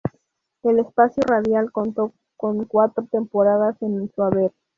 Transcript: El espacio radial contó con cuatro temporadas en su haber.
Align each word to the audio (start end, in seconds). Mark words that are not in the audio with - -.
El 0.63 0.79
espacio 0.79 1.21
radial 1.27 1.71
contó 1.71 2.11
con 2.35 2.65
cuatro 2.65 3.05
temporadas 3.11 3.79
en 3.83 4.09
su 4.15 4.23
haber. 4.23 4.51